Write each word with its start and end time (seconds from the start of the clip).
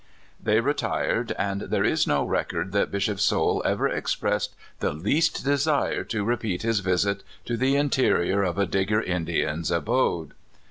They 0.41 0.61
retired, 0.61 1.31
and 1.37 1.61
there 1.61 1.83
is 1.83 2.07
no 2.07 2.25
record 2.25 2.71
that 2.71 2.89
Bishop 2.89 3.19
Soule 3.19 3.61
ever 3.63 3.87
expressed 3.87 4.55
the 4.79 4.93
least 4.93 5.45
desire 5.45 6.03
to 6.05 6.23
repeat 6.25 6.63
his 6.63 6.79
visit 6.79 7.21
to 7.45 7.55
the 7.55 7.75
interior 7.75 8.41
of 8.41 8.57
a 8.57 8.65
Digger 8.65 9.03
Indian's 9.03 9.69
abode. 9.69 10.33